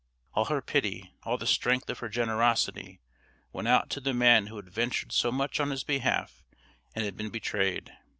[0.33, 3.01] All her pity, all the strength of her generosity,
[3.53, 6.41] went out to the man who had ventured so much on his behalf
[6.95, 7.95] and been betrayed.